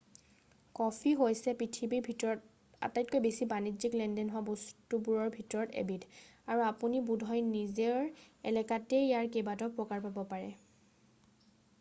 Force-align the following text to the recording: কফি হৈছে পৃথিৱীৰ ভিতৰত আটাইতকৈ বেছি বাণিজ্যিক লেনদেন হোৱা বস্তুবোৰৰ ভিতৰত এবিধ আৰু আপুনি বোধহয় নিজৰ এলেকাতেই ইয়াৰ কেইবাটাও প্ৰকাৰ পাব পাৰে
কফি 0.77 1.11
হৈছে 1.17 1.51
পৃথিৱীৰ 1.57 1.99
ভিতৰত 2.07 2.87
আটাইতকৈ 2.87 3.21
বেছি 3.25 3.47
বাণিজ্যিক 3.51 3.97
লেনদেন 3.99 4.31
হোৱা 4.35 4.43
বস্তুবোৰৰ 4.47 5.29
ভিতৰত 5.37 5.77
এবিধ 5.83 6.07
আৰু 6.55 6.65
আপুনি 6.71 7.03
বোধহয় 7.11 7.45
নিজৰ 7.53 8.11
এলেকাতেই 8.53 9.07
ইয়াৰ 9.11 9.31
কেইবাটাও 9.37 9.77
প্ৰকাৰ 9.79 10.03
পাব 10.09 10.19
পাৰে 10.35 10.51